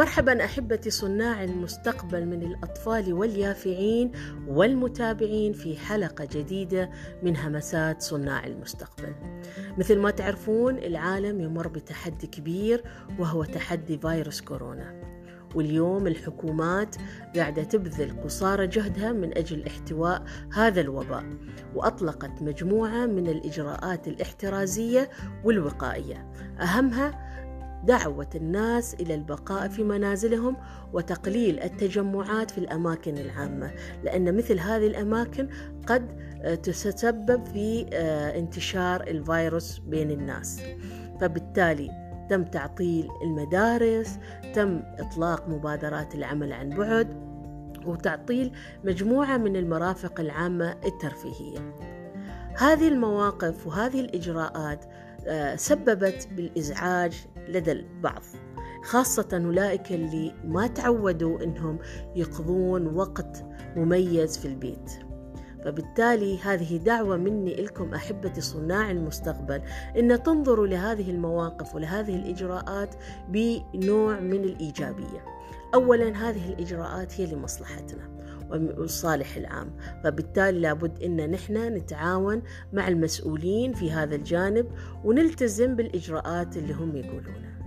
مرحبا 0.00 0.44
أحبتي 0.44 0.90
صناع 0.90 1.44
المستقبل 1.44 2.26
من 2.26 2.42
الأطفال 2.42 3.12
واليافعين 3.12 4.12
والمتابعين 4.48 5.52
في 5.52 5.76
حلقة 5.76 6.24
جديدة 6.24 6.90
من 7.22 7.36
همسات 7.36 8.02
صناع 8.02 8.46
المستقبل. 8.46 9.14
مثل 9.78 9.98
ما 9.98 10.10
تعرفون 10.10 10.78
العالم 10.78 11.40
يمر 11.40 11.68
بتحدي 11.68 12.26
كبير 12.26 12.84
وهو 13.18 13.44
تحدي 13.44 13.98
فيروس 13.98 14.40
كورونا. 14.40 15.00
واليوم 15.54 16.06
الحكومات 16.06 16.96
قاعدة 17.36 17.62
تبذل 17.62 18.22
قصارى 18.22 18.66
جهدها 18.66 19.12
من 19.12 19.38
أجل 19.38 19.66
احتواء 19.66 20.24
هذا 20.52 20.80
الوباء 20.80 21.24
وأطلقت 21.74 22.42
مجموعة 22.42 23.06
من 23.06 23.28
الإجراءات 23.28 24.08
الاحترازية 24.08 25.10
والوقائية 25.44 26.32
أهمها 26.60 27.29
دعوة 27.84 28.30
الناس 28.34 28.94
إلى 28.94 29.14
البقاء 29.14 29.68
في 29.68 29.82
منازلهم 29.82 30.56
وتقليل 30.92 31.60
التجمعات 31.60 32.50
في 32.50 32.58
الأماكن 32.58 33.18
العامة 33.18 33.70
لأن 34.04 34.36
مثل 34.36 34.58
هذه 34.58 34.86
الأماكن 34.86 35.48
قد 35.86 36.16
تتسبب 36.44 37.46
في 37.46 37.86
انتشار 38.38 39.02
الفيروس 39.02 39.78
بين 39.78 40.10
الناس. 40.10 40.60
فبالتالي 41.20 41.90
تم 42.30 42.44
تعطيل 42.44 43.08
المدارس 43.22 44.18
تم 44.54 44.82
إطلاق 44.98 45.48
مبادرات 45.48 46.14
العمل 46.14 46.52
عن 46.52 46.70
بعد 46.70 47.30
وتعطيل 47.86 48.52
مجموعة 48.84 49.36
من 49.36 49.56
المرافق 49.56 50.20
العامة 50.20 50.76
الترفيهية. 50.84 51.74
هذه 52.56 52.88
المواقف 52.88 53.66
وهذه 53.66 54.00
الإجراءات 54.00 54.84
سببت 55.56 56.28
بالإزعاج 56.36 57.26
لدى 57.50 57.72
البعض. 57.72 58.22
خاصة 58.84 59.42
أولئك 59.44 59.92
اللي 59.92 60.34
ما 60.44 60.66
تعودوا 60.66 61.44
أنهم 61.44 61.78
يقضون 62.16 62.86
وقت 62.86 63.44
مميز 63.76 64.38
في 64.38 64.48
البيت. 64.48 64.90
فبالتالي 65.64 66.38
هذه 66.38 66.76
دعوة 66.76 67.16
مني 67.16 67.54
لكم 67.54 67.94
أحبتي 67.94 68.40
صناع 68.40 68.90
المستقبل 68.90 69.62
أن 69.98 70.22
تنظروا 70.22 70.66
لهذه 70.66 71.10
المواقف 71.10 71.74
ولهذه 71.74 72.16
الإجراءات 72.16 72.94
بنوع 73.28 74.20
من 74.20 74.44
الإيجابية. 74.44 75.24
أولا 75.74 76.08
هذه 76.08 76.52
الإجراءات 76.52 77.20
هي 77.20 77.26
لمصلحتنا. 77.26 78.19
والصالح 78.50 79.36
العام. 79.36 79.76
فبالتالي 80.04 80.60
لابد 80.60 81.02
أن 81.02 81.30
نحن 81.30 81.56
نتعاون 81.56 82.42
مع 82.72 82.88
المسؤولين 82.88 83.72
في 83.72 83.90
هذا 83.90 84.14
الجانب 84.14 84.66
ونلتزم 85.04 85.76
بالإجراءات 85.76 86.56
اللي 86.56 86.72
هم 86.72 86.96
يقولونها 86.96 87.60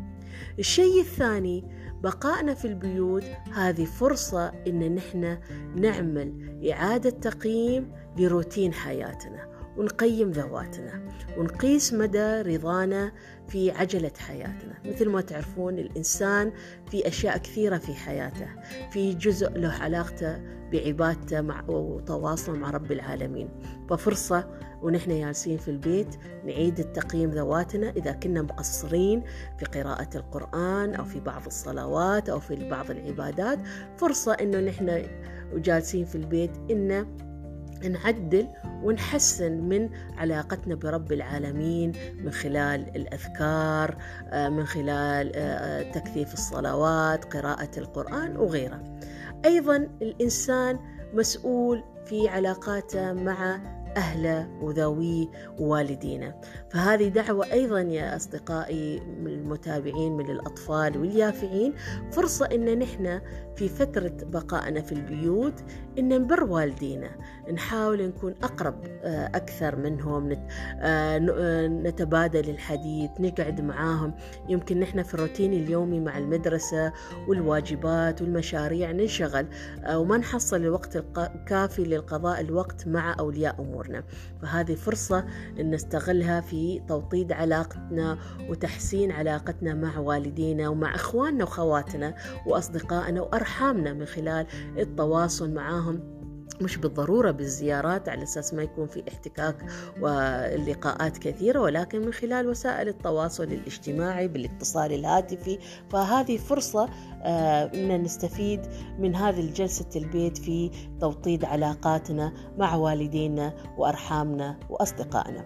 الشيء 0.59 1.01
الثاني 1.01 1.63
بقائنا 2.03 2.53
في 2.53 2.65
البيوت 2.65 3.23
هذه 3.53 3.85
فرصة 3.85 4.47
إن 4.67 4.95
نحن 4.95 5.37
نعمل 5.75 6.59
إعادة 6.71 7.09
تقييم 7.09 7.91
لروتين 8.17 8.73
حياتنا 8.73 9.53
ونقيم 9.77 10.31
ذواتنا 10.31 11.01
ونقيس 11.37 11.93
مدى 11.93 12.41
رضانا 12.41 13.11
في 13.47 13.71
عجلة 13.71 14.11
حياتنا. 14.17 14.73
مثل 14.85 15.09
ما 15.09 15.21
تعرفون 15.21 15.79
الإنسان 15.79 16.51
في 16.91 17.07
أشياء 17.07 17.37
كثيرة 17.37 17.77
في 17.77 17.93
حياته 17.93 18.47
في 18.91 19.13
جزء 19.13 19.49
له 19.49 19.69
علاقته 19.69 20.41
بعبادته 20.71 21.41
مع 21.41 21.63
وتواصله 21.67 22.55
مع 22.55 22.69
رب 22.69 22.91
العالمين. 22.91 23.49
ففرصة 23.89 24.49
ونحن 24.81 25.09
جالسين 25.09 25.57
في 25.57 25.71
البيت 25.71 26.15
نعيد 26.45 26.79
التقييم 26.79 27.29
ذواتنا 27.29 27.89
إذا 27.89 28.11
كنا 28.11 28.41
مقصرين 28.41 29.23
في 29.59 29.65
قراءة 29.65 30.09
القرآن 30.17 30.95
أو 30.95 31.03
في 31.03 31.19
بعض 31.19 31.45
الصلوات 31.45 32.29
أو 32.29 32.39
في 32.39 32.69
بعض 32.69 32.91
العبادات. 32.91 33.59
فرصة 33.97 34.33
إنه 34.33 34.59
نحن 34.59 35.07
وجالسين 35.53 36.05
في 36.05 36.15
البيت 36.15 36.51
إنه 36.71 37.07
نعدل 37.87 38.47
ونحسن 38.83 39.51
من 39.51 39.89
علاقتنا 40.17 40.75
برب 40.75 41.11
العالمين 41.11 41.91
من 42.23 42.31
خلال 42.31 42.95
الأذكار 42.95 43.97
من 44.33 44.65
خلال 44.65 45.31
تكثيف 45.91 46.33
الصلوات 46.33 47.33
قراءة 47.35 47.69
القرآن 47.77 48.37
وغيره. 48.37 48.99
أيضا 49.45 49.77
الإنسان 50.01 50.79
مسؤول 51.13 51.83
في 52.05 52.29
علاقاته 52.29 53.13
مع 53.13 53.61
أهله 53.97 54.47
وذويه 54.61 55.27
ووالدينا 55.59 56.41
فهذه 56.69 57.07
دعوة 57.07 57.51
أيضا 57.51 57.81
يا 57.81 58.15
أصدقائي 58.15 58.97
المتابعين 59.25 60.17
من 60.17 60.29
الأطفال 60.29 60.97
واليافعين. 60.97 61.73
فرصة 62.11 62.45
إن 62.45 62.79
نحن 62.79 63.21
في 63.55 63.69
فترة 63.69 64.17
بقائنا 64.23 64.81
في 64.81 64.91
البيوت 64.91 65.63
إن 65.99 66.09
نبر 66.09 66.43
والدينا. 66.43 67.09
نحاول 67.53 68.07
نكون 68.07 68.35
أقرب 68.43 68.75
أكثر 69.35 69.75
منهم. 69.75 70.29
نتبادل 71.87 72.49
الحديث 72.49 73.11
نقعد 73.19 73.61
معاهم. 73.61 74.13
يمكن 74.49 74.79
نحن 74.79 75.03
في 75.03 75.13
الروتين 75.13 75.53
اليومي 75.53 75.99
مع 75.99 76.17
المدرسة 76.17 76.93
والواجبات 77.27 78.21
والمشاريع 78.21 78.91
ننشغل 78.91 79.47
وما 79.89 80.17
نحصل 80.17 80.55
الوقت 80.57 80.95
الكافي 81.17 81.83
للقضاء 81.83 82.41
الوقت 82.41 82.87
مع 82.87 83.15
أولياء 83.19 83.61
أمورنا 83.83 84.03
فهذه 84.41 84.75
فرصة 84.75 85.25
إن 85.59 85.71
نستغلها 85.71 86.41
في 86.41 86.81
توطيد 86.87 87.31
علاقتنا 87.31 88.17
وتحسين 88.49 89.11
علاقتنا 89.11 89.73
مع 89.73 89.99
والدينا 89.99 90.69
ومع 90.69 90.95
إخواننا 90.95 91.43
وخواتنا 91.43 92.15
وأصدقائنا 92.47 93.21
وأرحامنا 93.21 93.93
من 93.93 94.05
خلال 94.05 94.47
التواصل 94.77 95.53
معاهم. 95.53 96.22
مش 96.61 96.77
بالضرورة 96.77 97.31
بالزيارات 97.31 98.09
على 98.09 98.23
أساس 98.23 98.53
ما 98.53 98.63
يكون 98.63 98.87
في 98.87 99.03
احتكاك 99.09 99.55
ولقاءات 100.01 101.17
كثيرة 101.17 101.59
ولكن 101.59 102.01
من 102.01 102.13
خلال 102.13 102.47
وسائل 102.47 102.87
التواصل 102.87 103.43
الاجتماعي 103.43 104.27
بالاتصال 104.27 104.93
الهاتفي. 104.93 105.59
فهذه 105.89 106.37
فرصة 106.37 106.89
أن 107.25 108.03
نستفيد 108.03 108.61
من 108.99 109.15
هذه 109.15 109.39
الجلسة 109.39 109.89
البيت 109.95 110.37
في 110.37 110.71
توطيد 111.01 111.45
علاقاتنا 111.45 112.33
مع 112.57 112.75
والدينا 112.75 113.53
وأرحامنا 113.77 114.59
وأصدقائنا. 114.69 115.45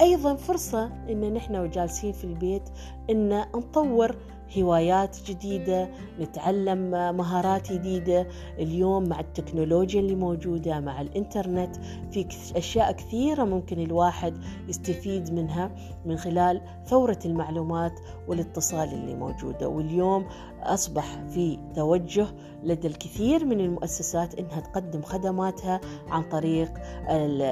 أيضا 0.00 0.34
فرصة 0.34 0.86
أن 0.86 1.34
نحن 1.34 1.56
وجالسين 1.56 2.12
في 2.12 2.24
البيت 2.24 2.62
أن 3.10 3.28
نطور 3.28 4.16
هوايات 4.58 5.16
جديدة 5.26 5.88
نتعلم 6.20 6.90
مهارات 7.16 7.72
جديدة. 7.72 8.26
اليوم 8.58 9.08
مع 9.08 9.20
التكنولوجيا 9.20 10.00
اللي 10.00 10.14
موجودة 10.14 10.80
مع 10.80 11.00
الإنترنت 11.00 11.76
في 12.10 12.26
أشياء 12.56 12.92
كثيرة 12.92 13.44
ممكن 13.44 13.78
الواحد 13.78 14.38
يستفيد 14.68 15.32
منها 15.32 15.70
من 16.06 16.16
خلال 16.16 16.60
ثورة 16.86 17.18
المعلومات 17.24 17.92
والاتصال 18.28 18.88
اللي 18.94 19.14
موجودة. 19.14 19.68
واليوم 19.68 20.26
أصبح 20.62 21.22
في 21.28 21.58
توجه 21.74 22.26
لدى 22.62 22.86
الكثير 22.86 23.44
من 23.44 23.60
المؤسسات 23.60 24.34
أنها 24.34 24.60
تقدم 24.60 25.02
خدماتها 25.02 25.80
عن 26.08 26.22
طريق 26.22 26.72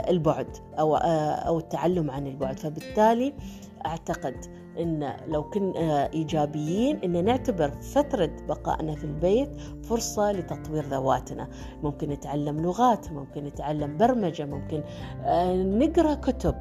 البعد 0.08 0.56
أو 0.78 0.96
أو 0.96 1.58
التعلم 1.58 2.10
عن 2.10 2.26
البعد. 2.26 2.58
فبالتالي 2.58 3.34
أعتقد 3.86 4.36
إن 4.78 5.12
لو 5.26 5.50
كنا 5.50 6.12
إيجابيين 6.12 6.96
إن 6.96 7.24
نعتبر 7.24 7.70
فترة 7.70 8.30
بقائنا 8.48 8.94
في 8.94 9.04
البيت 9.04 9.48
فرصة 9.82 10.32
لتطوير 10.32 10.84
ذواتنا. 10.84 11.48
ممكن 11.82 12.08
نتعلم 12.08 12.60
لغات 12.60 13.12
ممكن 13.12 13.44
نتعلم 13.44 13.96
برمجة 13.96 14.44
ممكن 14.44 14.82
نقرأ 15.78 16.14
كتب. 16.14 16.54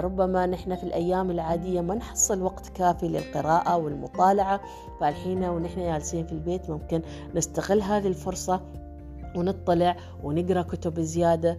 ربما 0.00 0.46
نحن 0.46 0.76
في 0.76 0.84
الأيام 0.84 1.30
العادية 1.30 1.80
ما 1.80 1.94
نحصل 1.94 2.42
وقت 2.42 2.68
كافي 2.68 3.08
للقراءة 3.08 3.76
والمطالعة 3.76 4.60
فالحين 5.00 5.44
ونحن 5.60 5.80
جالسين 5.80 6.26
في 6.26 6.32
البيت 6.32 6.70
ممكن 6.70 7.02
نستغل 7.34 7.82
هذه 7.82 8.06
الفرصة 8.06 8.60
ونطلع 9.36 9.96
ونقرأ 10.22 10.62
كتب 10.62 11.00
زيادة 11.00 11.58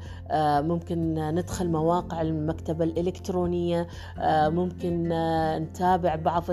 ممكن 0.61 1.13
ندخل 1.35 1.69
مواقع 1.69 2.21
المكتبة 2.21 2.83
الإلكترونية 2.85 3.87
ممكن 4.27 5.09
نتابع 5.57 6.15
بعض 6.15 6.43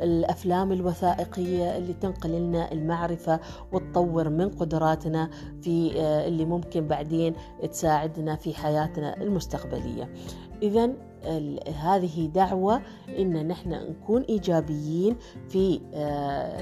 الأفلام 0.00 0.72
الوثائقية 0.72 1.76
اللي 1.76 1.92
تنقل 1.92 2.30
لنا 2.30 2.72
المعرفة 2.72 3.40
وتطور 3.72 4.28
من 4.28 4.48
قدراتنا 4.48 5.30
في 5.62 5.92
اللي 6.00 6.44
ممكن 6.44 6.88
بعدين 6.88 7.34
تساعدنا 7.70 8.36
في 8.36 8.54
حياتنا 8.54 9.22
المستقبلية. 9.22 10.08
إذا 10.62 10.90
هذه 11.80 12.26
دعوة 12.26 12.82
إن 13.18 13.48
نحن 13.48 13.70
نكون 13.70 14.22
إيجابيين 14.22 15.16
في 15.48 15.80
آه، 15.94 16.60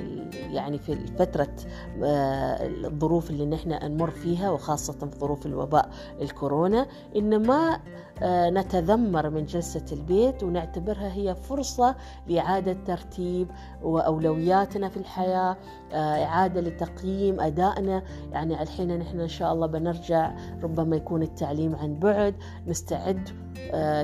يعني 0.50 0.78
في 0.78 0.96
فترة 1.18 1.56
آه، 2.02 2.66
الظروف 2.66 3.30
اللي 3.30 3.46
نحن 3.46 3.78
نمر 3.82 4.10
فيها 4.10 4.50
وخاصة 4.50 4.92
في 4.92 5.18
ظروف 5.18 5.46
الوباء 5.46 5.90
الكورونا. 6.20 6.86
إن 7.16 7.46
ما 7.46 7.80
آه، 8.22 8.50
نتذمر 8.50 9.30
من 9.30 9.46
جلسة 9.46 9.84
البيت 9.92 10.42
ونعتبرها 10.42 11.12
هي 11.12 11.34
فرصة 11.34 11.96
لإعادة 12.26 12.72
ترتيب 12.72 13.48
وأولوياتنا 13.82 14.88
في 14.88 14.96
الحياة 14.96 15.56
إعادة 15.94 16.60
لتقييم 16.60 17.40
أدائنا. 17.40 18.02
يعني 18.32 18.62
الحين 18.62 18.98
نحن 18.98 19.20
إن 19.20 19.28
شاء 19.28 19.52
الله 19.52 19.66
بنرجع 19.66 20.32
ربما 20.62 20.96
يكون 20.96 21.22
التعليم 21.22 21.76
عن 21.76 21.98
بعد. 21.98 22.34
نستعد 22.66 23.28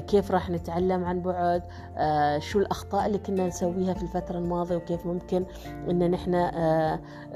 كيف 0.07 0.31
راح 0.31 0.51
نتعلم 0.51 1.05
عن 1.05 1.21
بعد؟ 1.21 1.63
شو 2.43 2.59
الأخطاء 2.59 3.07
اللي 3.07 3.19
كنا 3.19 3.47
نسويها 3.47 3.95
في 3.95 4.03
الفترة 4.03 4.39
الماضية 4.39 4.77
وكيف 4.77 5.07
ممكن 5.07 5.45
أن 5.91 6.11
نحن 6.11 6.35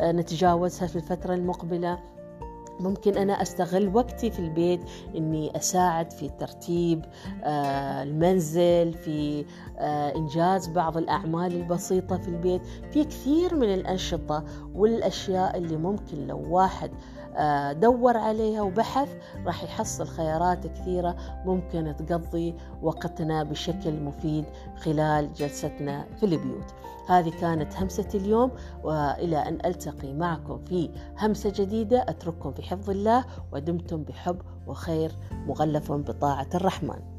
نتجاوزها 0.01 0.87
في 0.87 0.97
الفترة 0.97 1.35
المقبلة؟ 1.35 1.99
ممكن 2.81 3.17
أنا 3.17 3.43
أستغل 3.43 3.95
وقتي 3.95 4.31
في 4.31 4.39
البيت 4.39 4.81
إني 5.17 5.57
أساعد 5.57 6.11
في 6.13 6.29
ترتيب 6.29 7.05
المنزل 7.47 8.93
في 8.93 9.45
إنجاز 10.17 10.69
بعض 10.69 10.97
الأعمال 10.97 11.53
البسيطة 11.57 12.17
في 12.17 12.29
البيت. 12.29 12.63
في 12.91 13.05
كثير 13.05 13.55
من 13.55 13.75
الأنشطة 13.75 14.45
والأشياء 14.75 15.57
اللي 15.59 15.77
ممكن 15.77 16.27
لو 16.27 16.45
واحد 16.57 16.91
آه، 16.91 17.18
دور 17.73 18.17
عليها 18.17 18.63
وبحث 18.63 19.09
راح 19.47 19.65
يحصل 19.65 20.07
خيارات 20.07 20.67
كثيرة 20.67 21.17
ممكن 21.45 21.95
تقضي 21.97 22.55
وقتنا 22.83 23.43
بشكل 23.43 24.01
مفيد 24.01 24.45
خلال 24.77 25.33
جلستنا 25.33 26.07
في 26.17 26.27
البيوت. 26.27 26.75
هذه 27.09 27.31
كانت 27.41 27.77
همسة 27.77 28.09
اليوم 28.15 28.51
وإلى 28.85 29.37
أن 29.37 29.59
ألتقي 29.65 30.13
معكم 30.13 30.59
في 30.65 30.91
همسة 31.19 31.53
جديدة 31.57 32.03
أترككم 32.09 32.53
في 32.53 32.63
حفظ 32.63 32.91
الله 32.91 33.25
ودمتم 33.53 34.03
بحب 34.03 34.43
وخير 34.67 35.13
مغلف 35.47 35.93
بطاعة 35.93 36.49
الرحمن. 36.55 37.18